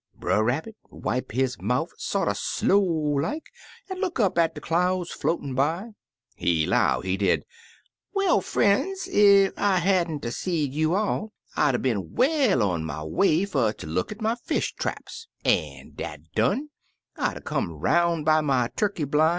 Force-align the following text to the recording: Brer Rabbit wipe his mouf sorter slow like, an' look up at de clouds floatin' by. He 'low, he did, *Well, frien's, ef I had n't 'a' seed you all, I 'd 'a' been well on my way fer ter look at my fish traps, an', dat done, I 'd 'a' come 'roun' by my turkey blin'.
Brer 0.15 0.43
Rabbit 0.43 0.75
wipe 0.89 1.31
his 1.31 1.57
mouf 1.61 1.89
sorter 1.95 2.33
slow 2.33 2.81
like, 2.81 3.51
an' 3.87 3.99
look 3.99 4.19
up 4.19 4.35
at 4.39 4.55
de 4.55 4.59
clouds 4.59 5.11
floatin' 5.11 5.53
by. 5.53 5.91
He 6.35 6.65
'low, 6.65 7.01
he 7.01 7.17
did, 7.17 7.45
*Well, 8.11 8.41
frien's, 8.41 9.07
ef 9.07 9.53
I 9.55 9.77
had 9.77 10.09
n't 10.09 10.25
'a' 10.25 10.31
seed 10.31 10.73
you 10.73 10.95
all, 10.95 11.33
I 11.55 11.71
'd 11.71 11.75
'a' 11.75 11.77
been 11.77 12.15
well 12.15 12.63
on 12.63 12.83
my 12.83 13.03
way 13.03 13.45
fer 13.45 13.73
ter 13.73 13.85
look 13.85 14.11
at 14.11 14.23
my 14.23 14.33
fish 14.33 14.73
traps, 14.73 15.27
an', 15.45 15.91
dat 15.93 16.21
done, 16.33 16.69
I 17.15 17.35
'd 17.35 17.37
'a' 17.37 17.41
come 17.41 17.71
'roun' 17.71 18.23
by 18.23 18.41
my 18.41 18.71
turkey 18.75 19.03
blin'. 19.03 19.29